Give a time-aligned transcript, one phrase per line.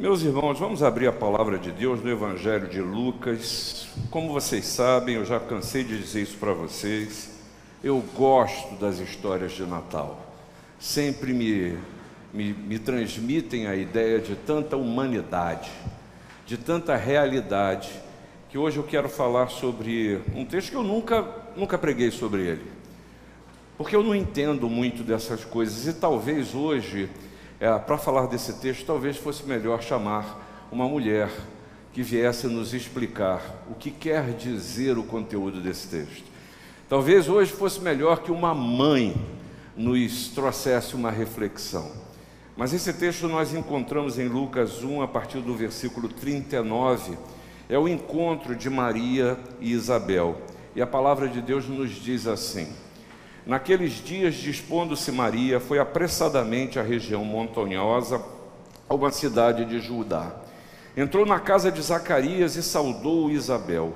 [0.00, 3.86] Meus irmãos, vamos abrir a palavra de Deus no Evangelho de Lucas.
[4.10, 7.38] Como vocês sabem, eu já cansei de dizer isso para vocês.
[7.84, 10.18] Eu gosto das histórias de Natal.
[10.78, 11.76] Sempre me,
[12.32, 15.70] me, me transmitem a ideia de tanta humanidade,
[16.46, 17.90] de tanta realidade,
[18.48, 22.64] que hoje eu quero falar sobre um texto que eu nunca, nunca preguei sobre ele.
[23.76, 27.10] Porque eu não entendo muito dessas coisas e talvez hoje
[27.60, 31.30] é, para falar desse texto, talvez fosse melhor chamar uma mulher
[31.92, 36.24] que viesse nos explicar o que quer dizer o conteúdo desse texto.
[36.88, 39.14] Talvez hoje fosse melhor que uma mãe
[39.76, 41.92] nos trouxesse uma reflexão.
[42.56, 47.16] Mas esse texto nós encontramos em Lucas 1, a partir do versículo 39.
[47.68, 50.40] É o encontro de Maria e Isabel.
[50.74, 52.68] E a palavra de Deus nos diz assim:
[53.46, 58.22] Naqueles dias, dispondo-se Maria, foi apressadamente à região montanhosa,
[58.88, 60.34] a uma cidade de Judá.
[60.96, 63.94] Entrou na casa de Zacarias e saudou Isabel.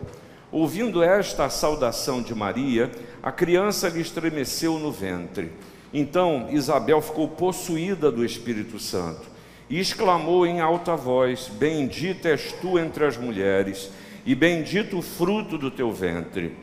[0.51, 2.91] Ouvindo esta saudação de Maria,
[3.23, 5.51] a criança lhe estremeceu no ventre.
[5.93, 9.23] Então Isabel ficou possuída do Espírito Santo
[9.69, 13.91] e exclamou em alta voz: Bendita és tu entre as mulheres,
[14.25, 16.57] e bendito o fruto do teu ventre.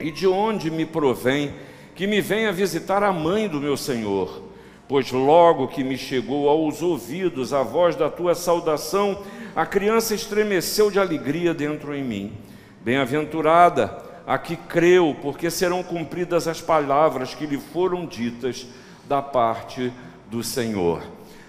[0.00, 1.54] E de onde me provém
[1.96, 4.42] que me venha visitar a mãe do meu Senhor,
[4.86, 9.22] pois logo que me chegou aos ouvidos a voz da tua saudação,
[9.56, 12.32] a criança estremeceu de alegria dentro em mim.
[12.82, 18.66] Bem-aventurada a que creu, porque serão cumpridas as palavras que lhe foram ditas
[19.08, 19.90] da parte
[20.30, 21.02] do Senhor.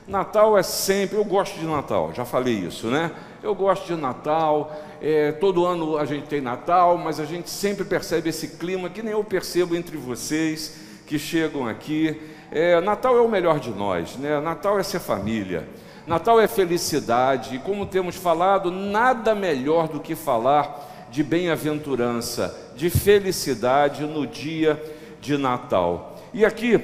[0.08, 3.12] Natal é sempre, eu gosto de Natal, já falei isso, né?
[3.42, 7.86] Eu gosto de Natal, é, todo ano a gente tem Natal, mas a gente sempre
[7.86, 12.20] percebe esse clima que nem eu percebo entre vocês que chegam aqui.
[12.52, 14.40] É, Natal é o melhor de nós, né?
[14.40, 15.68] Natal é ser família,
[16.08, 22.90] Natal é felicidade, e como temos falado, nada melhor do que falar de bem-aventurança, de
[22.90, 24.82] felicidade no dia
[25.22, 26.18] de Natal.
[26.34, 26.80] E aqui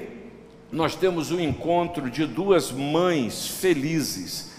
[0.72, 4.53] nós temos o encontro de duas mães felizes,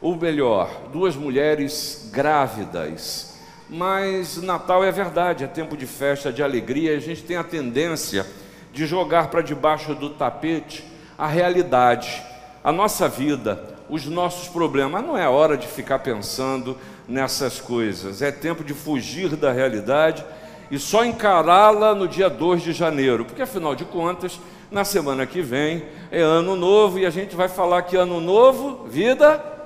[0.00, 3.38] ou melhor, duas mulheres grávidas.
[3.68, 8.26] Mas Natal é verdade, é tempo de festa, de alegria, a gente tem a tendência
[8.72, 10.84] de jogar para debaixo do tapete
[11.18, 12.22] a realidade,
[12.64, 15.04] a nossa vida, os nossos problemas.
[15.04, 20.24] Não é hora de ficar pensando nessas coisas, é tempo de fugir da realidade
[20.70, 24.40] e só encará-la no dia 2 de janeiro, porque afinal de contas,
[24.70, 28.86] na semana que vem é ano novo e a gente vai falar que ano novo,
[28.88, 29.59] vida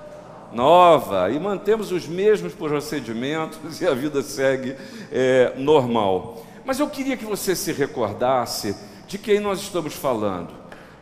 [0.55, 4.77] nova, e mantemos os mesmos procedimentos e a vida segue
[5.13, 6.45] é, normal.
[6.65, 8.75] Mas eu queria que você se recordasse
[9.07, 10.49] de quem nós estamos falando.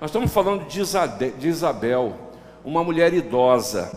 [0.01, 2.15] Nós estamos falando de Isabel,
[2.65, 3.93] uma mulher idosa,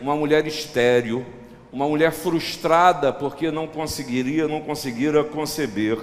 [0.00, 1.26] uma mulher estéril,
[1.72, 5.98] uma mulher frustrada porque não conseguiria, não conseguira conceber.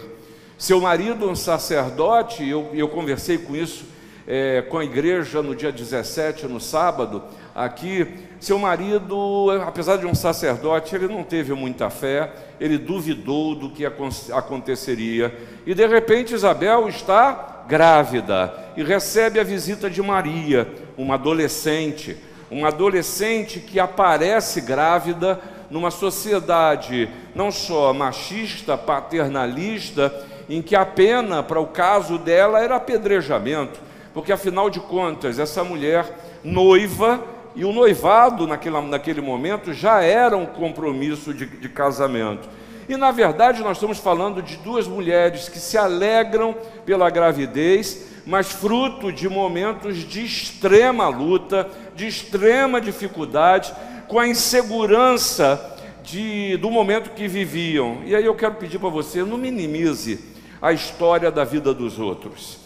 [0.57, 3.85] Seu marido, um sacerdote, eu, eu conversei com isso
[4.27, 7.23] é, com a igreja no dia 17, no sábado,
[7.57, 8.07] aqui.
[8.39, 13.83] Seu marido, apesar de um sacerdote, ele não teve muita fé, ele duvidou do que
[14.31, 15.35] aconteceria.
[15.65, 22.15] E de repente Isabel está grávida e recebe a visita de Maria, uma adolescente,
[22.49, 25.39] uma adolescente que aparece grávida
[25.69, 30.13] numa sociedade não só machista, paternalista,
[30.47, 33.79] em que a pena para o caso dela era apedrejamento,
[34.13, 36.05] porque afinal de contas, essa mulher
[36.43, 37.21] noiva
[37.57, 42.47] e o noivado naquele, naquele momento já era um compromisso de, de casamento.
[42.87, 48.51] E na verdade nós estamos falando de duas mulheres que se alegram pela gravidez, mas
[48.51, 53.73] fruto de momentos de extrema luta, de extrema dificuldade,
[54.07, 58.03] com a insegurança de, do momento que viviam.
[58.05, 60.19] E aí eu quero pedir para você, não minimize
[60.61, 62.56] a história da vida dos outros.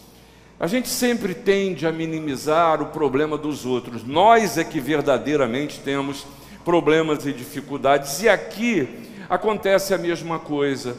[0.62, 4.04] A gente sempre tende a minimizar o problema dos outros.
[4.04, 6.24] Nós é que verdadeiramente temos
[6.64, 8.22] problemas e dificuldades.
[8.22, 10.96] E aqui acontece a mesma coisa.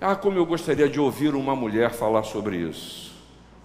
[0.00, 3.12] Ah, como eu gostaria de ouvir uma mulher falar sobre isso.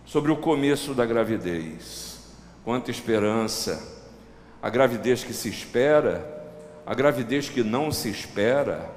[0.03, 2.17] Sobre o começo da gravidez.
[2.63, 4.01] Quanta esperança
[4.63, 6.43] a gravidez que se espera,
[6.87, 8.89] a gravidez que não se espera,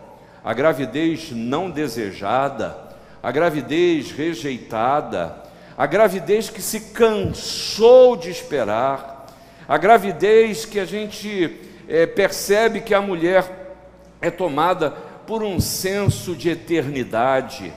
[0.43, 2.75] a gravidez não desejada,
[3.23, 5.47] a gravidez rejeitada,
[5.79, 9.27] a gravidez que se cansou de esperar,
[9.69, 11.57] a gravidez que a gente
[11.89, 13.77] é, percebe que a mulher
[14.21, 14.91] é tomada
[15.25, 17.73] por um senso de eternidade,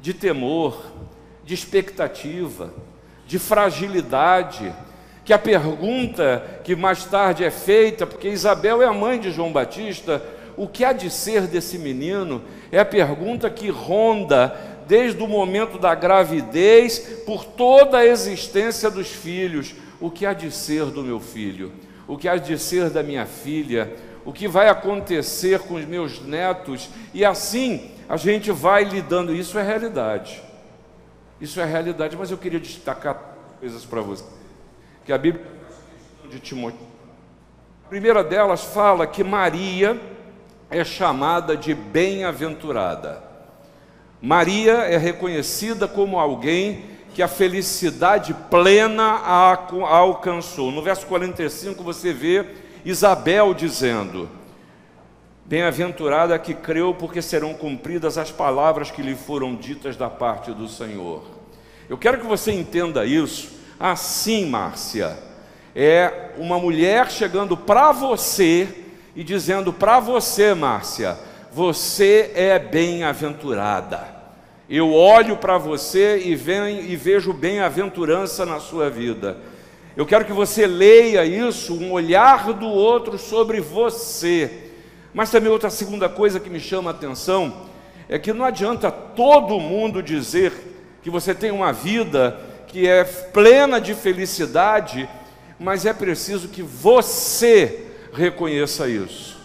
[0.00, 0.90] de temor,
[1.44, 2.74] de expectativa,
[3.24, 4.74] de fragilidade,
[5.24, 9.52] que a pergunta que mais tarde é feita, porque Isabel é a mãe de João
[9.52, 10.20] Batista,
[10.56, 12.42] o que há de ser desse menino,
[12.72, 19.08] é a pergunta que ronda desde o momento da gravidez, por toda a existência dos
[19.08, 21.70] filhos: o que há de ser do meu filho?
[22.08, 23.94] O que há de ser da minha filha?
[24.24, 26.88] O que vai acontecer com os meus netos?
[27.12, 29.34] E assim a gente vai lidando.
[29.34, 30.42] Isso é realidade.
[31.38, 34.24] Isso é realidade, mas eu queria destacar coisas para você
[35.04, 35.44] que a Bíblia
[36.28, 36.80] de Timóteo.
[37.86, 39.98] A primeira delas fala que Maria
[40.68, 43.27] é chamada de bem-aventurada.
[44.20, 46.84] Maria é reconhecida como alguém
[47.14, 50.70] que a felicidade plena a alcançou.
[50.70, 52.44] No verso 45 você vê
[52.84, 54.28] Isabel dizendo:
[55.44, 60.68] Bem-aventurada que creu, porque serão cumpridas as palavras que lhe foram ditas da parte do
[60.68, 61.24] Senhor.
[61.88, 65.16] Eu quero que você entenda isso assim, Márcia.
[65.74, 68.68] É uma mulher chegando para você
[69.14, 71.18] e dizendo para você, Márcia,
[71.52, 74.16] você é bem-aventurada.
[74.68, 79.38] Eu olho para você e, e vejo bem-aventurança na sua vida.
[79.96, 84.70] Eu quero que você leia isso, um olhar do outro sobre você.
[85.14, 87.66] Mas também outra segunda coisa que me chama a atenção
[88.08, 90.52] é que não adianta todo mundo dizer
[91.02, 95.08] que você tem uma vida que é plena de felicidade,
[95.58, 99.37] mas é preciso que você reconheça isso.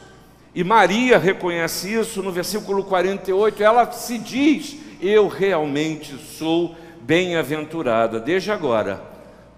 [0.55, 8.19] E Maria reconhece isso no versículo 48, ela se diz: Eu realmente sou bem-aventurada.
[8.19, 9.01] Desde agora,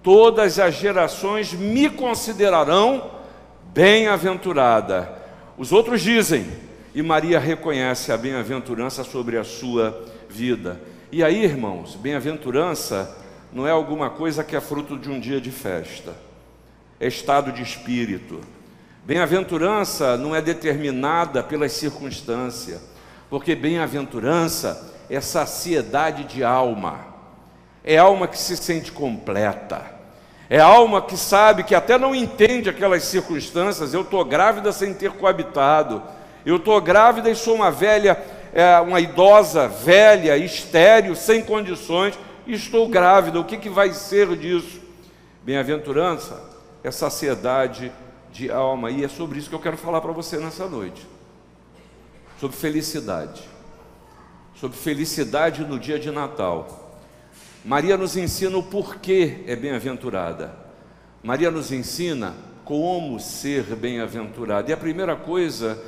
[0.02, 3.12] todas as gerações me considerarão
[3.74, 5.12] bem-aventurada.
[5.58, 6.46] Os outros dizem,
[6.94, 10.80] e Maria reconhece a bem-aventurança sobre a sua vida.
[11.12, 13.18] E aí, irmãos, bem-aventurança
[13.52, 16.14] não é alguma coisa que é fruto de um dia de festa,
[17.00, 18.40] é estado de espírito.
[19.06, 22.82] Bem-aventurança não é determinada pelas circunstâncias,
[23.30, 27.06] porque bem-aventurança é saciedade de alma,
[27.84, 29.86] é alma que se sente completa,
[30.50, 33.94] é alma que sabe que até não entende aquelas circunstâncias.
[33.94, 36.02] Eu estou grávida sem ter coabitado,
[36.44, 38.18] eu estou grávida e sou uma velha,
[38.54, 42.18] é, uma idosa velha, estéril, sem condições
[42.48, 44.82] estou grávida, o que, que vai ser disso?
[45.44, 46.42] Bem-aventurança
[46.84, 47.92] é saciedade
[48.36, 51.08] de alma, e é sobre isso que eu quero falar para você nessa noite.
[52.38, 53.42] Sobre felicidade.
[54.56, 57.00] Sobre felicidade no dia de Natal.
[57.64, 60.54] Maria nos ensina o porquê é bem-aventurada.
[61.24, 62.36] Maria nos ensina
[62.66, 64.70] como ser bem-aventurada.
[64.70, 65.82] E a primeira coisa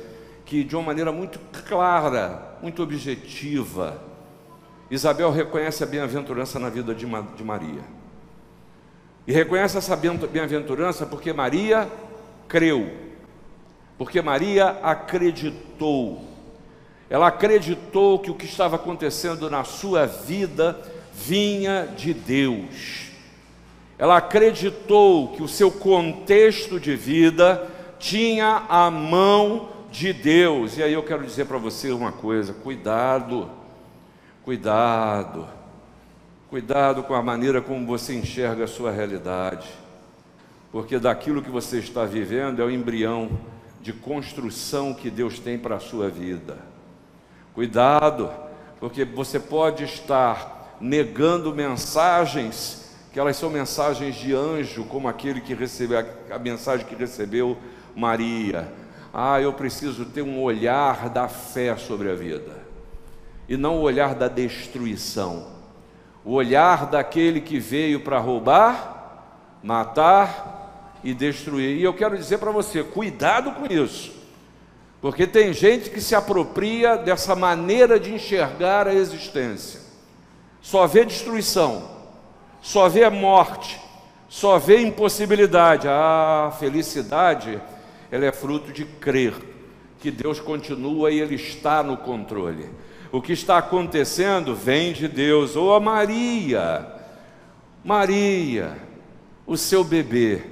[0.46, 4.02] que, de uma maneira muito clara, muito objetiva,
[4.90, 7.04] Isabel reconhece a bem-aventurança na vida de
[7.44, 7.82] Maria.
[9.26, 11.86] E reconhece essa bem-aventurança porque Maria
[12.48, 12.90] creu,
[13.96, 16.24] porque Maria acreditou.
[17.10, 20.78] Ela acreditou que o que estava acontecendo na sua vida
[21.12, 23.08] vinha de Deus.
[23.98, 27.68] Ela acreditou que o seu contexto de vida
[27.98, 30.76] tinha a mão de Deus.
[30.76, 33.58] E aí eu quero dizer para você uma coisa: cuidado
[34.48, 35.46] Cuidado,
[36.48, 39.68] cuidado com a maneira como você enxerga a sua realidade,
[40.70, 43.30] porque daquilo que você está vivendo é o embrião
[43.80, 46.58] de construção que Deus tem para a sua vida.
[47.54, 48.30] Cuidado,
[48.78, 55.54] porque você pode estar negando mensagens que elas são mensagens de anjo, como aquele que
[55.54, 57.56] recebeu a mensagem que recebeu
[57.96, 58.70] Maria.
[59.12, 62.58] Ah, eu preciso ter um olhar da fé sobre a vida
[63.48, 65.46] e não o olhar da destruição,
[66.24, 69.24] o olhar daquele que veio para roubar,
[69.62, 70.57] matar
[71.02, 71.76] e destruir.
[71.76, 74.12] E eu quero dizer para você: cuidado com isso,
[75.00, 79.80] porque tem gente que se apropria dessa maneira de enxergar a existência,
[80.60, 81.88] só vê destruição,
[82.60, 83.80] só vê morte,
[84.28, 85.86] só vê impossibilidade.
[85.88, 87.60] A felicidade,
[88.10, 89.34] ela é fruto de crer
[90.00, 92.68] que Deus continua e Ele está no controle
[93.10, 95.56] o que está acontecendo vem de Deus.
[95.56, 96.86] Ou a Maria,
[97.84, 98.76] Maria,
[99.46, 100.42] o seu bebê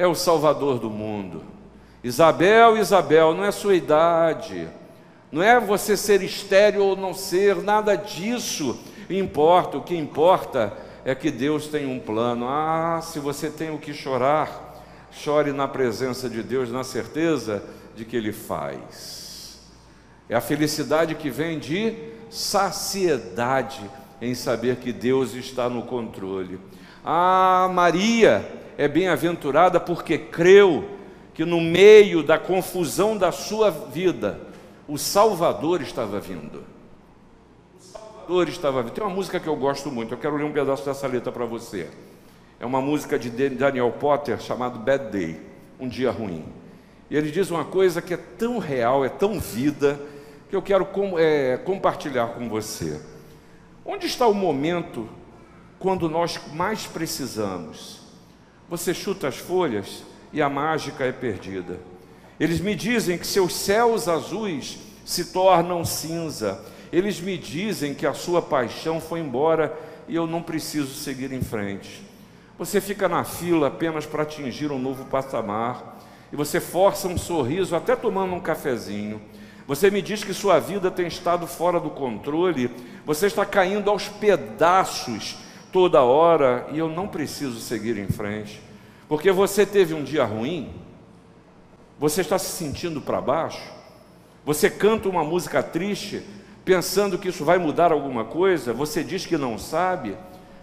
[0.00, 1.42] é o Salvador do mundo.
[2.02, 4.66] Isabel, Isabel, não é sua idade,
[5.30, 8.80] não é você ser estéreo ou não ser, nada disso
[9.10, 9.76] importa.
[9.76, 10.72] O que importa
[11.04, 12.46] é que Deus tem um plano.
[12.48, 17.62] Ah, se você tem o que chorar, chore na presença de Deus, na certeza
[17.94, 19.60] de que Ele faz.
[20.30, 21.94] É a felicidade que vem de
[22.30, 23.82] saciedade
[24.18, 26.58] em saber que Deus está no controle.
[27.04, 30.88] A Maria é bem-aventurada porque creu
[31.34, 34.40] que no meio da confusão da sua vida,
[34.88, 36.64] o Salvador estava vindo.
[37.78, 38.94] O Salvador estava vindo.
[38.94, 41.44] Tem uma música que eu gosto muito, eu quero ler um pedaço dessa letra para
[41.44, 41.90] você.
[42.58, 45.38] É uma música de Daniel Potter chamado Bad Day,
[45.78, 46.46] um dia ruim.
[47.10, 50.00] E ele diz uma coisa que é tão real, é tão vida,
[50.48, 52.98] que eu quero com, é, compartilhar com você.
[53.84, 55.06] Onde está o momento
[55.78, 57.99] quando nós mais precisamos?
[58.70, 61.80] Você chuta as folhas e a mágica é perdida.
[62.38, 66.64] Eles me dizem que seus céus azuis se tornam cinza.
[66.92, 71.42] Eles me dizem que a sua paixão foi embora e eu não preciso seguir em
[71.42, 72.08] frente.
[72.56, 75.98] Você fica na fila apenas para atingir um novo patamar
[76.32, 79.20] e você força um sorriso até tomando um cafezinho.
[79.66, 82.70] Você me diz que sua vida tem estado fora do controle,
[83.04, 85.38] você está caindo aos pedaços
[85.72, 88.60] toda hora e eu não preciso seguir em frente.
[89.08, 90.70] Porque você teve um dia ruim,
[91.98, 93.72] você está se sentindo para baixo,
[94.44, 96.22] você canta uma música triste,
[96.64, 100.16] pensando que isso vai mudar alguma coisa, você diz que não sabe,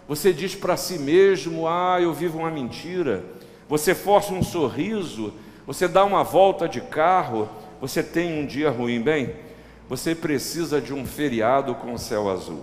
[0.08, 3.24] você diz para si mesmo: Ah, eu vivo uma mentira.
[3.68, 5.34] Você força um sorriso,
[5.66, 7.46] você dá uma volta de carro,
[7.78, 9.34] você tem um dia ruim, bem?
[9.88, 12.62] Você precisa de um feriado com o céu azul.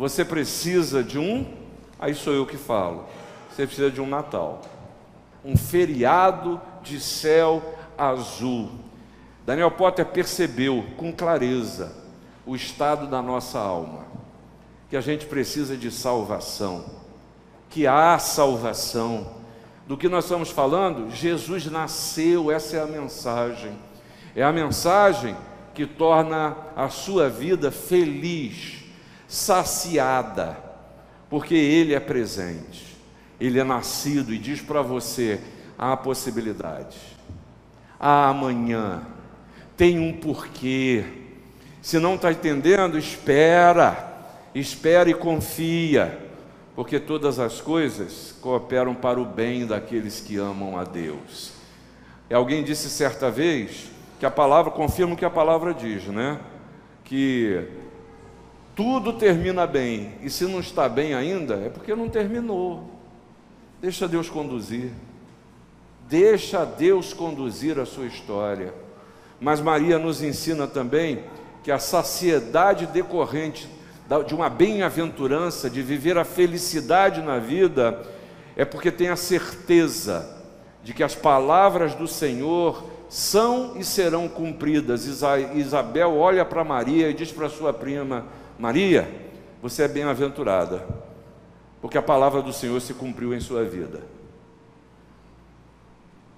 [0.00, 1.46] Você precisa de um,
[1.98, 3.04] aí sou eu que falo
[3.50, 4.62] você precisa de um Natal,
[5.44, 7.62] um feriado de céu
[7.98, 8.70] azul.
[9.44, 11.92] Daniel Potter percebeu com clareza
[12.46, 14.06] o estado da nossa alma,
[14.88, 16.86] que a gente precisa de salvação,
[17.68, 19.38] que há salvação.
[19.86, 23.76] Do que nós estamos falando, Jesus nasceu, essa é a mensagem.
[24.34, 25.36] É a mensagem
[25.74, 28.79] que torna a sua vida feliz,
[29.30, 30.58] saciada,
[31.30, 32.90] porque Ele é presente
[33.40, 35.40] ele é nascido e diz para você:
[35.78, 36.98] há possibilidade,
[37.98, 39.02] há amanhã,
[39.76, 41.04] tem um porquê.
[41.80, 46.18] Se não está entendendo, espera, espera e confia,
[46.76, 51.52] porque todas as coisas cooperam para o bem daqueles que amam a Deus.
[52.28, 56.38] E alguém disse certa vez que a palavra, confirma o que a palavra diz, né?
[57.02, 57.66] Que
[58.80, 62.88] tudo termina bem, e se não está bem ainda, é porque não terminou.
[63.78, 64.90] Deixa Deus conduzir.
[66.08, 68.72] Deixa Deus conduzir a sua história.
[69.38, 71.24] Mas Maria nos ensina também
[71.62, 73.68] que a saciedade decorrente
[74.26, 78.00] de uma bem-aventurança, de viver a felicidade na vida,
[78.56, 80.42] é porque tem a certeza
[80.82, 85.04] de que as palavras do Senhor são e serão cumpridas.
[85.04, 89.08] Isabel olha para Maria e diz para sua prima: Maria,
[89.62, 90.86] você é bem-aventurada
[91.80, 94.02] porque a palavra do Senhor se cumpriu em sua vida.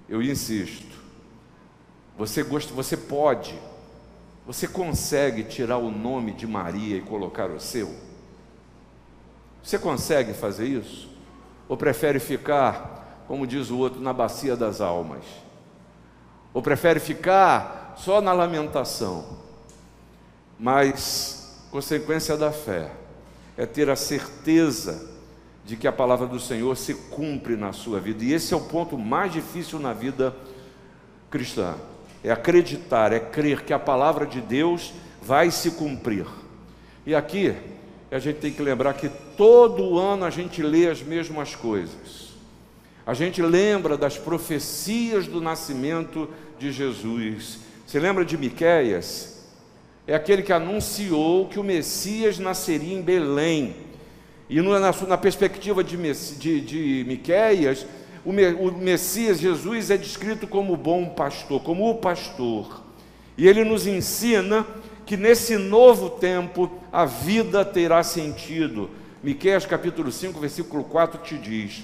[0.07, 0.95] Eu insisto,
[2.17, 3.53] você gosta, você pode,
[4.45, 7.93] você consegue tirar o nome de Maria e colocar o seu?
[9.61, 11.09] Você consegue fazer isso?
[11.67, 15.25] Ou prefere ficar, como diz o outro, na bacia das almas?
[16.53, 19.39] Ou prefere ficar só na lamentação?
[20.57, 21.42] Mas
[21.73, 22.91] consequência da fé
[23.57, 25.09] é ter a certeza
[25.65, 28.23] de que a palavra do Senhor se cumpre na sua vida.
[28.23, 30.35] E esse é o ponto mais difícil na vida
[31.31, 31.73] cristã.
[32.23, 36.27] É acreditar, é crer que a palavra de Deus vai se cumprir.
[37.07, 37.55] E aqui
[38.11, 42.33] a gente tem que lembrar que todo ano a gente lê as mesmas coisas.
[43.03, 47.61] A gente lembra das profecias do nascimento de Jesus.
[47.87, 49.32] Você lembra de Miqueias?
[50.05, 53.75] É aquele que anunciou que o Messias nasceria em Belém
[54.49, 55.97] e na, na perspectiva de,
[56.37, 57.87] de, de Miquéias,
[58.23, 62.83] o, o Messias, Jesus, é descrito como bom pastor, como o pastor.
[63.37, 64.65] E ele nos ensina
[65.05, 68.91] que nesse novo tempo a vida terá sentido.
[69.23, 71.83] Miqueias capítulo 5, versículo 4 te diz: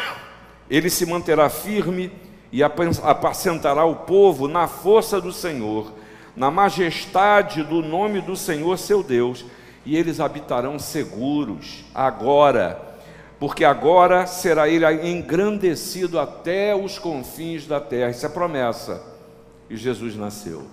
[0.70, 2.12] Ele se manterá firme
[2.51, 5.91] e apacentará o povo na força do Senhor,
[6.35, 9.45] na majestade do nome do Senhor seu Deus
[9.85, 12.81] e eles habitarão seguros agora,
[13.39, 18.09] porque agora será ele engrandecido até os confins da terra.
[18.09, 19.03] Isso é promessa.
[19.69, 20.65] E Jesus nasceu.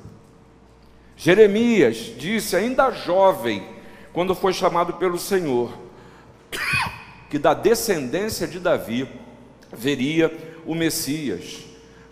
[1.15, 3.63] Jeremias disse, ainda jovem,
[4.13, 5.73] quando foi chamado pelo Senhor,
[7.29, 9.09] que da descendência de Davi
[9.73, 11.65] veria o Messias.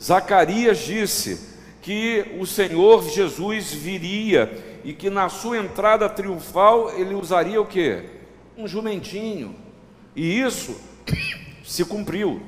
[0.03, 1.51] Zacarias disse
[1.83, 8.05] que o Senhor Jesus viria e que na sua entrada triunfal ele usaria o que?
[8.57, 9.55] Um jumentinho.
[10.15, 10.81] E isso
[11.65, 12.43] se cumpriu.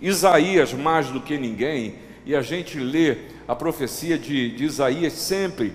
[0.00, 5.74] Isaías, mais do que ninguém, e a gente lê a profecia de, de Isaías sempre.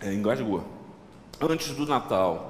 [0.00, 0.64] É, engasgou.
[1.40, 2.49] Antes do Natal.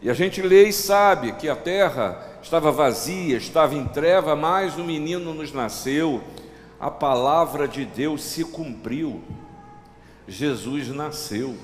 [0.00, 4.76] E a gente lê e sabe que a terra estava vazia, estava em treva, mas
[4.76, 6.22] o menino nos nasceu.
[6.78, 9.22] A palavra de Deus se cumpriu.
[10.26, 11.56] Jesus nasceu.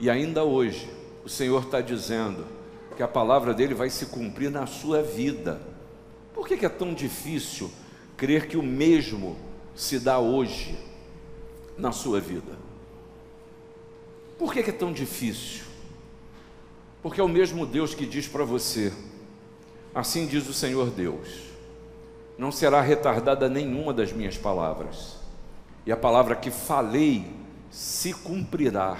[0.00, 0.90] E ainda hoje,
[1.24, 2.44] o Senhor está dizendo
[2.96, 5.60] que a palavra dele vai se cumprir na sua vida.
[6.34, 7.70] Por que, é tão difícil
[8.16, 9.36] crer que o mesmo
[9.74, 10.76] se dá hoje
[11.76, 12.58] na sua vida?
[14.36, 15.67] Por que é tão difícil?
[17.02, 18.92] Porque é o mesmo Deus que diz para você:
[19.94, 21.28] assim diz o Senhor Deus,
[22.36, 25.16] não será retardada nenhuma das minhas palavras,
[25.86, 27.26] e a palavra que falei
[27.70, 28.96] se cumprirá,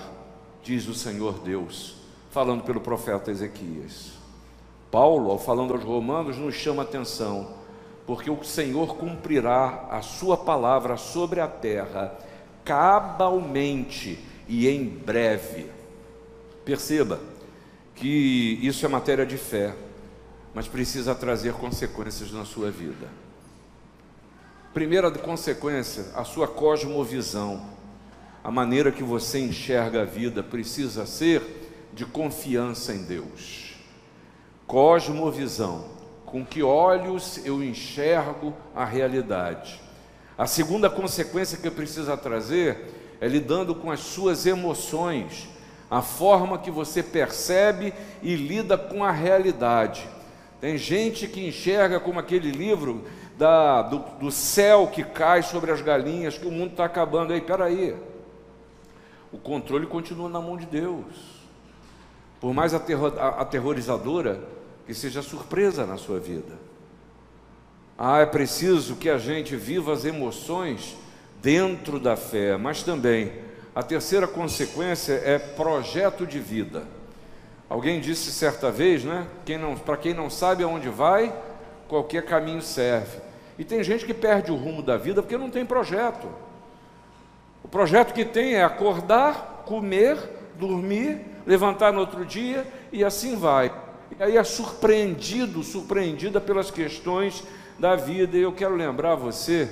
[0.62, 1.97] diz o Senhor Deus,
[2.31, 4.12] falando pelo profeta Ezequias.
[4.90, 7.55] Paulo, ao falando aos Romanos, nos chama atenção,
[8.07, 12.17] porque o Senhor cumprirá a sua palavra sobre a terra
[12.64, 15.67] cabalmente e em breve.
[16.64, 17.19] Perceba
[17.99, 19.75] que isso é matéria de fé,
[20.55, 23.09] mas precisa trazer consequências na sua vida.
[24.73, 27.67] Primeira consequência, a sua cosmovisão,
[28.43, 31.43] a maneira que você enxerga a vida precisa ser
[31.93, 33.69] de confiança em Deus
[34.69, 35.87] cosmovisão,
[36.26, 39.81] com que olhos eu enxergo a realidade.
[40.37, 45.49] A segunda consequência que precisa trazer é lidando com as suas emoções,
[45.90, 50.09] a forma que você percebe e lida com a realidade.
[50.61, 53.04] Tem gente que enxerga como aquele livro
[53.37, 57.33] da, do, do céu que cai sobre as galinhas, que o mundo está acabando.
[57.33, 57.97] Aí, peraí,
[59.33, 61.38] o controle continua na mão de Deus.
[62.40, 64.40] Por mais aterrorizadora
[64.87, 66.59] que seja surpresa na sua vida.
[67.97, 70.97] Ah, é preciso que a gente viva as emoções
[71.43, 73.32] dentro da fé, mas também
[73.78, 76.82] a terceira consequência é projeto de vida.
[77.71, 79.25] Alguém disse certa vez, né?
[79.45, 81.32] Quem para quem não sabe aonde vai,
[81.86, 83.19] qualquer caminho serve.
[83.56, 86.26] E tem gente que perde o rumo da vida porque não tem projeto.
[87.62, 90.19] O projeto que tem é acordar, comer,
[90.58, 93.73] dormir, levantar no outro dia e assim vai.
[94.19, 97.45] E aí é surpreendido, surpreendida pelas questões
[97.78, 98.36] da vida.
[98.36, 99.69] E eu quero lembrar você,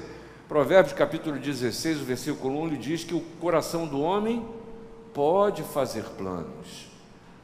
[0.49, 4.47] Provérbios capítulo 16, o versículo 1, ele diz que o coração do homem
[5.13, 6.89] pode fazer planos,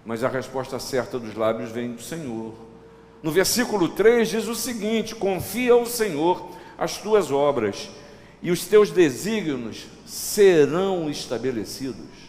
[0.04, 2.54] mas a resposta certa dos lábios vem do Senhor.
[3.22, 7.90] No versículo 3 diz o seguinte: confia ao Senhor as tuas obras,
[8.40, 12.22] e os teus desígnios serão estabelecidos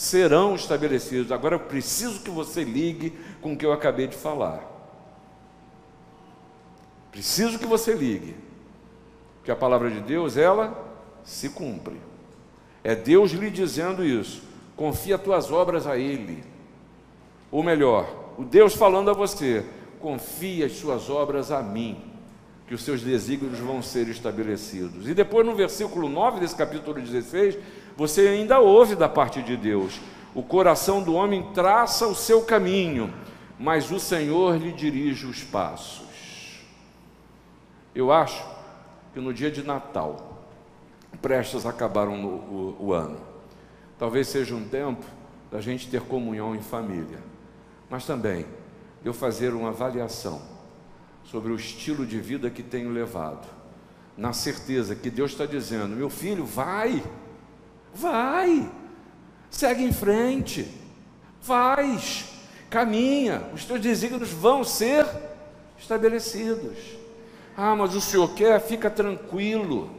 [0.00, 1.30] serão estabelecidos.
[1.30, 4.64] Agora eu preciso que você ligue com o que eu acabei de falar.
[7.12, 8.34] Preciso que você ligue.
[9.50, 10.80] Que a palavra de Deus, ela
[11.24, 11.96] se cumpre.
[12.84, 14.44] É Deus lhe dizendo isso.
[14.76, 16.44] Confia as tuas obras a Ele.
[17.50, 19.66] Ou melhor, o Deus falando a você:
[19.98, 22.00] confia as suas obras a mim,
[22.68, 25.08] que os seus desígnios vão ser estabelecidos.
[25.08, 27.58] E depois no versículo 9 desse capítulo 16,
[27.96, 30.00] você ainda ouve da parte de Deus.
[30.32, 33.12] O coração do homem traça o seu caminho,
[33.58, 36.60] mas o Senhor lhe dirige os passos.
[37.92, 38.59] Eu acho
[39.12, 40.44] que no dia de Natal,
[41.20, 43.18] prestes a acabar um, o, o ano,
[43.98, 45.04] talvez seja um tempo
[45.50, 47.18] da gente ter comunhão em família,
[47.88, 48.46] mas também
[49.04, 50.40] eu fazer uma avaliação
[51.24, 53.46] sobre o estilo de vida que tenho levado,
[54.16, 57.02] na certeza que Deus está dizendo: meu filho, vai
[57.94, 58.70] Vai,
[59.50, 60.68] segue em frente,
[61.40, 62.26] faz,
[62.68, 65.06] caminha, os teus desígnios vão ser
[65.78, 66.99] estabelecidos.
[67.62, 69.90] Ah, mas o Senhor quer, fica tranquilo,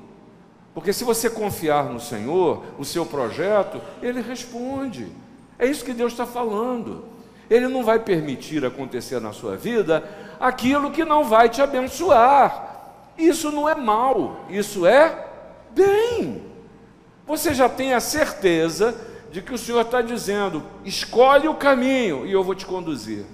[0.74, 5.08] porque se você confiar no Senhor, o seu projeto, Ele responde.
[5.60, 7.06] É isso que Deus está falando.
[7.50, 10.04] Ele não vai permitir acontecer na sua vida
[10.40, 13.12] aquilo que não vai te abençoar.
[13.18, 15.28] Isso não é mal, isso é
[15.76, 16.52] bem
[17.32, 18.94] você já tem a certeza
[19.32, 23.26] de que o Senhor está dizendo: escolhe o caminho e eu vou te conduzir.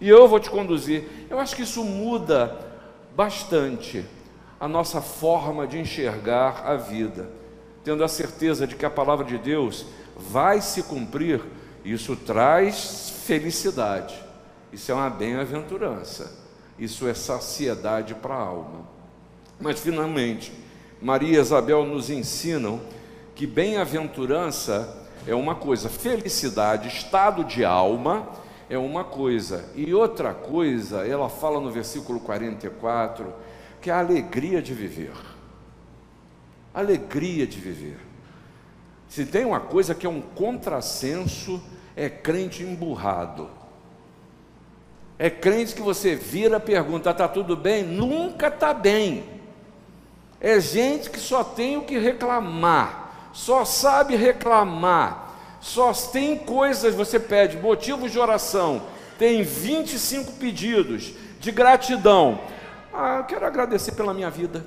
[0.00, 1.04] E eu vou te conduzir.
[1.28, 2.69] Eu acho que isso muda
[3.16, 4.04] bastante
[4.58, 7.30] a nossa forma de enxergar a vida,
[7.82, 11.40] tendo a certeza de que a palavra de Deus vai se cumprir.
[11.84, 14.14] Isso traz felicidade.
[14.72, 16.38] Isso é uma bem-aventurança.
[16.78, 18.86] Isso é saciedade para a alma.
[19.58, 20.52] Mas finalmente,
[21.00, 22.80] Maria e Isabel nos ensinam
[23.34, 28.28] que bem-aventurança é uma coisa, felicidade, estado de alma
[28.70, 33.34] é uma coisa, e outra coisa, ela fala no versículo 44,
[33.80, 35.12] que é a alegria de viver.
[36.72, 37.98] Alegria de viver.
[39.08, 41.60] Se tem uma coisa que é um contrassenso,
[41.96, 43.50] é crente emburrado.
[45.18, 47.82] É crente que você vira, pergunta, está tudo bem?
[47.82, 49.24] Nunca está bem.
[50.40, 55.29] É gente que só tem o que reclamar, só sabe reclamar,
[55.60, 58.82] só tem coisas, você pede motivos de oração,
[59.18, 62.40] tem 25 pedidos de gratidão.
[62.92, 64.64] Ah, eu quero agradecer pela minha vida.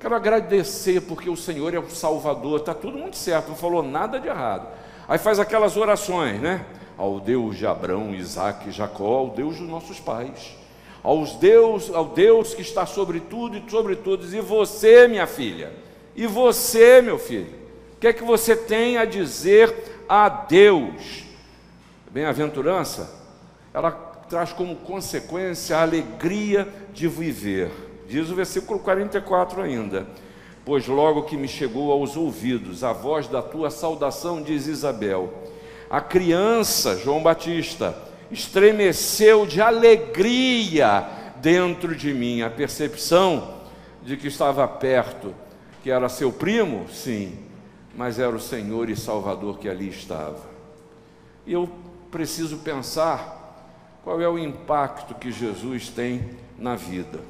[0.00, 4.18] Quero agradecer porque o Senhor é o Salvador, está tudo muito certo, não falou nada
[4.18, 4.66] de errado.
[5.06, 6.64] Aí faz aquelas orações, né?
[6.96, 10.56] Ao Deus de Abraão, Isaac Jacó, ao Deus dos nossos pais,
[11.02, 15.72] aos Deus, ao Deus que está sobre tudo e sobre todos, e você, minha filha,
[16.16, 17.59] e você, meu filho,
[18.00, 21.24] que é que você tem a dizer a Deus?
[22.10, 23.14] Bem-aventurança,
[23.74, 23.90] ela
[24.28, 27.70] traz como consequência a alegria de viver.
[28.08, 30.06] Diz o versículo 44 ainda.
[30.64, 35.32] Pois logo que me chegou aos ouvidos a voz da tua saudação, diz Isabel,
[35.90, 37.94] a criança, João Batista,
[38.30, 43.56] estremeceu de alegria dentro de mim, a percepção
[44.02, 45.34] de que estava perto,
[45.82, 47.49] que era seu primo, sim,
[47.94, 50.48] mas era o Senhor e Salvador que ali estava.
[51.46, 51.68] E eu
[52.10, 53.38] preciso pensar
[54.04, 57.20] qual é o impacto que Jesus tem na vida,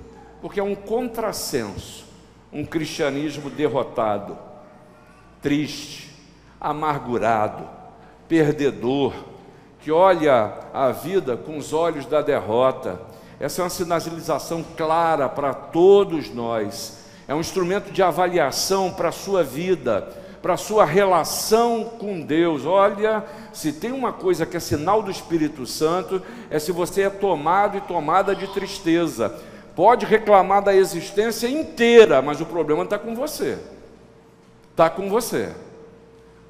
[0.40, 2.06] porque é um contrassenso,
[2.52, 4.36] um cristianismo derrotado,
[5.40, 6.10] triste,
[6.60, 7.68] amargurado,
[8.28, 9.14] perdedor,
[9.80, 13.00] que olha a vida com os olhos da derrota.
[13.38, 16.98] Essa é uma sinalização clara para todos nós.
[17.26, 22.64] É um instrumento de avaliação para a sua vida para a sua relação com Deus.
[22.64, 27.10] Olha, se tem uma coisa que é sinal do Espírito Santo, é se você é
[27.10, 29.34] tomado e tomada de tristeza.
[29.76, 33.58] Pode reclamar da existência inteira, mas o problema está com você.
[34.70, 35.50] Está com você.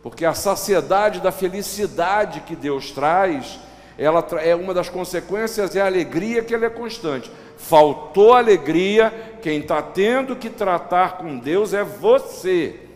[0.02, 3.60] Porque a saciedade da felicidade que Deus traz,
[3.98, 7.30] ela é uma das consequências, é a alegria que ela é constante.
[7.58, 12.89] Faltou alegria, quem está tendo que tratar com Deus é você.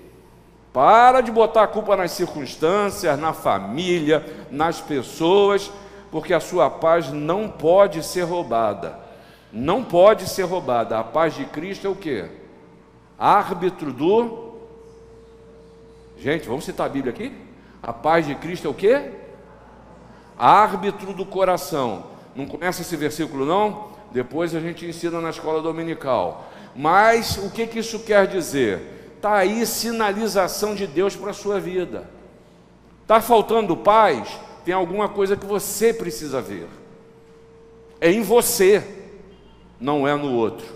[0.74, 5.70] Para de botar a culpa nas circunstâncias, na família, nas pessoas,
[6.10, 8.98] porque a sua paz não pode ser roubada.
[9.52, 10.98] Não pode ser roubada.
[10.98, 12.24] A paz de Cristo é o que?
[13.16, 14.56] Árbitro do.
[16.18, 17.32] Gente, vamos citar a Bíblia aqui?
[17.80, 19.12] A paz de Cristo é o que?
[20.36, 22.06] Árbitro do coração.
[22.34, 23.90] Não começa esse versículo, não?
[24.10, 26.50] Depois a gente ensina na escola dominical.
[26.74, 28.93] Mas o que, que isso quer dizer?
[29.24, 32.06] Está aí sinalização de Deus para a sua vida.
[33.00, 34.38] Está faltando paz?
[34.66, 36.68] Tem alguma coisa que você precisa ver.
[38.02, 38.86] É em você,
[39.80, 40.66] não é no outro.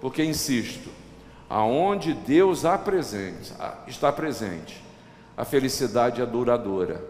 [0.00, 0.90] Porque, insisto,
[1.48, 3.52] aonde Deus presente,
[3.86, 4.82] está presente,
[5.36, 7.04] a felicidade é duradoura.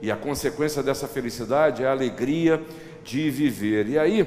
[0.00, 2.64] E a consequência dessa felicidade é a alegria
[3.04, 3.86] de viver.
[3.86, 4.26] E aí,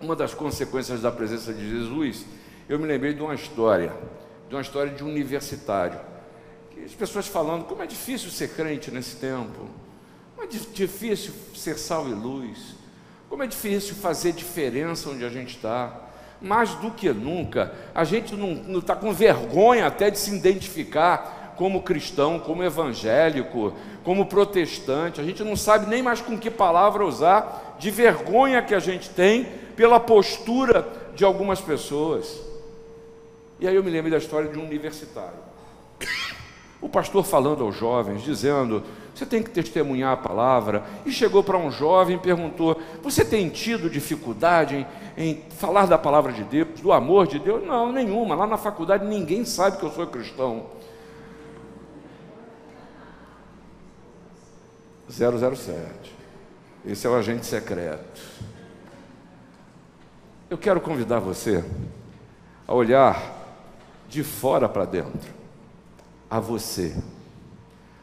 [0.00, 2.24] uma das consequências da presença de Jesus,
[2.68, 3.92] eu me lembrei de uma história
[4.48, 5.98] de uma história de universitário.
[6.84, 9.68] As pessoas falando como é difícil ser crente nesse tempo,
[10.34, 12.74] como é difícil ser sal e luz,
[13.28, 16.00] como é difícil fazer diferença onde a gente está.
[16.40, 21.82] Mais do que nunca, a gente não está com vergonha até de se identificar como
[21.82, 25.20] cristão, como evangélico, como protestante.
[25.20, 29.08] A gente não sabe nem mais com que palavra usar, de vergonha que a gente
[29.10, 29.44] tem
[29.76, 32.40] pela postura de algumas pessoas.
[33.64, 35.38] E aí eu me lembro da história de um universitário.
[36.82, 40.84] O pastor falando aos jovens, dizendo: você tem que testemunhar a palavra.
[41.06, 45.96] E chegou para um jovem e perguntou: Você tem tido dificuldade em, em, falar da
[45.96, 47.66] palavra de Deus, do amor de Deus?
[47.66, 48.34] Não, nenhuma.
[48.34, 50.66] Lá na faculdade ninguém sabe que eu sou cristão.
[55.08, 56.14] 007.
[56.84, 58.20] Esse é o agente secreto.
[60.50, 61.64] Eu quero convidar você
[62.68, 63.43] a olhar
[64.08, 65.32] de fora para dentro,
[66.30, 66.96] a você.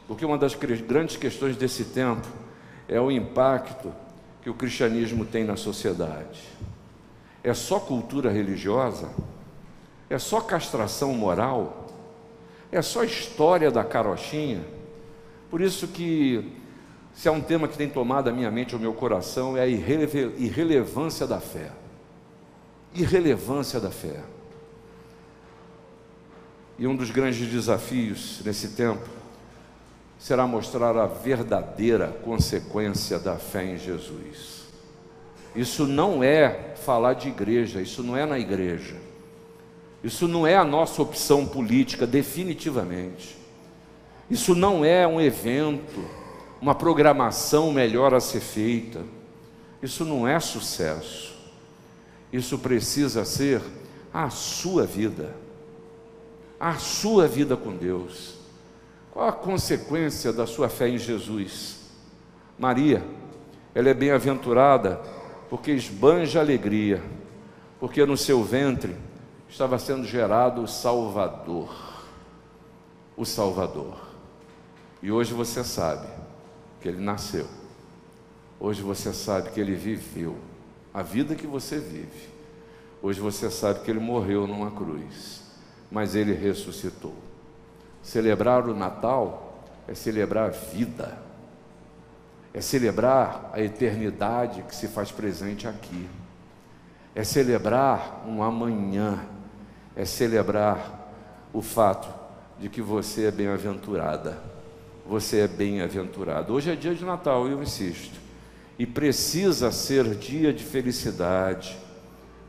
[0.07, 2.27] Porque uma das grandes questões desse tempo
[2.87, 3.93] é o impacto
[4.41, 6.41] que o cristianismo tem na sociedade.
[7.43, 9.09] É só cultura religiosa?
[10.09, 11.87] É só castração moral?
[12.71, 14.63] É só história da carochinha?
[15.49, 16.57] Por isso que
[17.13, 19.67] se é um tema que tem tomado a minha mente, o meu coração, é a
[19.67, 21.71] irrelevância da fé.
[22.93, 24.21] Irrelevância da fé.
[26.81, 29.07] E um dos grandes desafios nesse tempo
[30.17, 34.63] será mostrar a verdadeira consequência da fé em Jesus.
[35.55, 38.95] Isso não é falar de igreja, isso não é na igreja.
[40.03, 43.37] Isso não é a nossa opção política, definitivamente.
[44.27, 46.03] Isso não é um evento,
[46.59, 49.03] uma programação melhor a ser feita.
[49.83, 51.35] Isso não é sucesso.
[52.33, 53.61] Isso precisa ser
[54.11, 55.35] a sua vida,
[56.61, 58.35] a sua vida com Deus.
[59.11, 61.79] Qual a consequência da sua fé em Jesus?
[62.59, 63.03] Maria,
[63.73, 65.01] ela é bem-aventurada
[65.49, 67.01] porque esbanja alegria,
[67.79, 68.95] porque no seu ventre
[69.49, 71.75] estava sendo gerado o Salvador.
[73.17, 73.97] O Salvador.
[75.01, 76.07] E hoje você sabe
[76.79, 77.47] que ele nasceu.
[78.59, 80.35] Hoje você sabe que ele viveu
[80.93, 82.29] a vida que você vive.
[83.01, 85.40] Hoje você sabe que ele morreu numa cruz,
[85.91, 87.13] mas ele ressuscitou.
[88.01, 91.17] Celebrar o Natal é celebrar a vida,
[92.53, 96.07] é celebrar a eternidade que se faz presente aqui,
[97.13, 99.19] é celebrar um amanhã,
[99.95, 101.11] é celebrar
[101.51, 102.07] o fato
[102.57, 104.37] de que você é bem-aventurada.
[105.05, 106.53] Você é bem-aventurado.
[106.53, 108.17] Hoje é dia de Natal, eu insisto,
[108.77, 111.77] e precisa ser dia de felicidade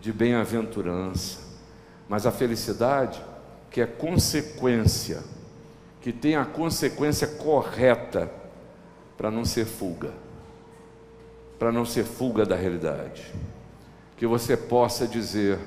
[0.01, 1.41] de bem-aventurança,
[2.09, 3.23] mas a felicidade
[3.73, 5.23] que é consequência,
[6.01, 8.31] que tem a consequência correta
[9.17, 10.13] para não ser fuga,
[11.59, 13.25] para não ser fuga da realidade.
[14.17, 15.59] Que você possa dizer: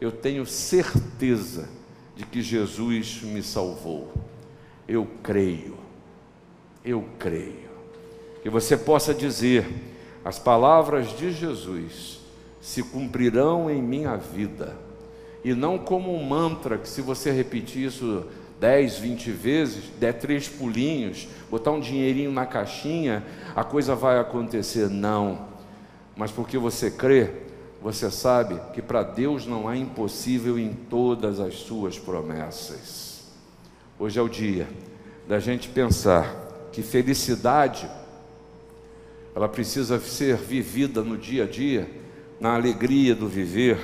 [0.00, 1.68] Eu tenho certeza
[2.14, 4.12] de que Jesus me salvou.
[4.86, 5.76] Eu creio,
[6.84, 7.64] eu creio.
[8.42, 9.66] Que você possa dizer
[10.22, 12.20] as palavras de Jesus
[12.60, 14.83] se cumprirão em minha vida.
[15.44, 18.24] E não como um mantra que, se você repetir isso
[18.58, 23.22] 10, 20 vezes, der três pulinhos, botar um dinheirinho na caixinha,
[23.54, 24.88] a coisa vai acontecer.
[24.88, 25.46] Não.
[26.16, 27.30] Mas porque você crê,
[27.82, 33.24] você sabe que para Deus não há impossível em todas as suas promessas.
[33.98, 34.66] Hoje é o dia
[35.28, 37.88] da gente pensar que felicidade
[39.34, 41.88] ela precisa ser vivida no dia a dia
[42.40, 43.78] na alegria do viver,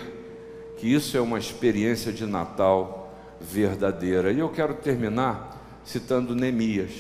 [0.81, 4.33] que isso é uma experiência de Natal verdadeira.
[4.33, 6.91] E eu quero terminar citando Neemias,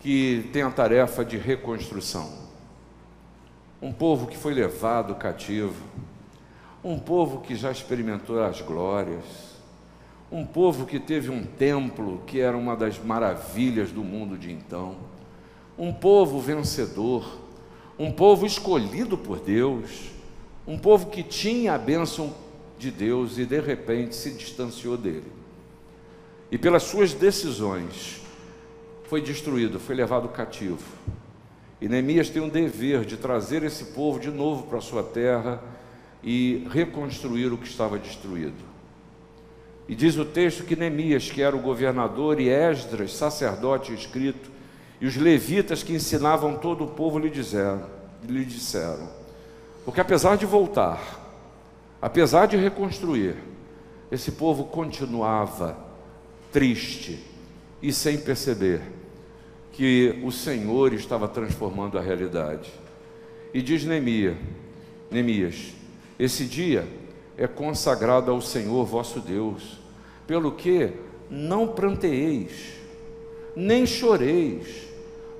[0.00, 2.30] que tem a tarefa de reconstrução.
[3.80, 5.82] Um povo que foi levado cativo,
[6.82, 9.24] um povo que já experimentou as glórias,
[10.30, 14.96] um povo que teve um templo que era uma das maravilhas do mundo de então,
[15.78, 17.44] um povo vencedor
[17.98, 20.10] um povo escolhido por Deus,
[20.66, 22.34] um povo que tinha a bênção
[22.78, 25.30] de Deus e de repente se distanciou dele.
[26.50, 28.20] E pelas suas decisões
[29.04, 30.84] foi destruído, foi levado cativo.
[31.80, 35.62] E Neemias tem um dever de trazer esse povo de novo para a sua terra
[36.22, 38.74] e reconstruir o que estava destruído.
[39.86, 44.50] E diz o texto que Neemias, que era o governador, e Esdras, sacerdote escrito,
[44.98, 47.86] e os levitas que ensinavam todo o povo lhe disseram,
[48.26, 49.23] lhe disseram:
[49.84, 51.00] Porque apesar de voltar,
[52.00, 53.36] apesar de reconstruir,
[54.10, 55.76] esse povo continuava
[56.52, 57.22] triste
[57.82, 58.80] e sem perceber
[59.72, 62.72] que o Senhor estava transformando a realidade.
[63.52, 64.36] E diz Neemias,
[65.10, 65.74] Neemias,
[66.18, 66.86] esse dia
[67.36, 69.78] é consagrado ao Senhor vosso Deus,
[70.26, 70.92] pelo que
[71.28, 72.74] não pranteeis,
[73.54, 74.88] nem choreis,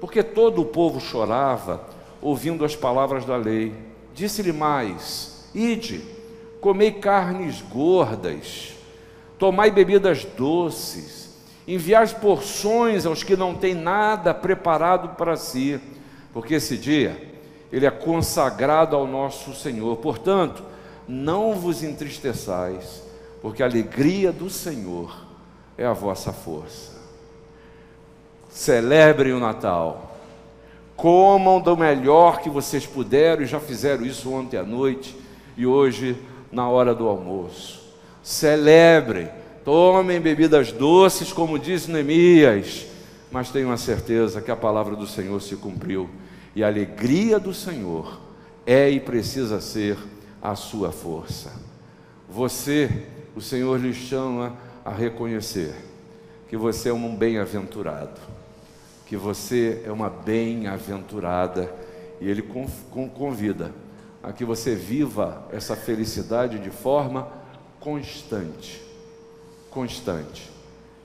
[0.01, 1.89] porque todo o povo chorava,
[2.21, 3.73] ouvindo as palavras da lei.
[4.15, 6.03] Disse-lhe mais: Ide,
[6.61, 8.75] comei carnes gordas,
[9.39, 11.31] tomai bebidas doces,
[11.67, 15.81] enviai porções aos que não têm nada preparado para si,
[16.33, 17.35] porque esse dia
[17.73, 19.97] ele é consagrado ao nosso Senhor.
[19.97, 20.63] Portanto,
[21.09, 23.03] não vos entristeçais,
[23.43, 25.27] porque a alegria do Senhor
[25.77, 26.93] é a vossa força.
[28.49, 30.14] Celebrem o Natal.
[30.97, 35.17] Comam do melhor que vocês puderam e já fizeram isso ontem à noite
[35.57, 36.17] e hoje
[36.53, 37.83] na hora do almoço.
[38.23, 39.29] Celebrem,
[39.65, 42.87] tomem bebidas doces, como diz Neemias,
[43.31, 46.09] mas tenham a certeza que a palavra do Senhor se cumpriu
[46.55, 48.21] e a alegria do Senhor
[48.65, 49.99] é e precisa ser
[50.41, 51.53] a sua força.
[52.29, 52.89] Você,
[53.35, 55.75] o Senhor lhe chama a reconhecer
[56.49, 58.34] que você é um bem-aventurado
[59.07, 61.75] que você é uma bem-aventurada
[62.21, 62.43] e Ele
[63.15, 63.73] convida
[64.23, 67.29] a que você viva essa felicidade de forma
[67.79, 68.83] constante.
[69.71, 70.53] Constante.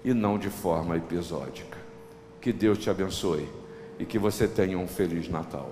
[0.03, 1.77] e não de forma episódica.
[2.39, 3.47] Que Deus te abençoe
[3.97, 5.69] e que você tenha um feliz Natal.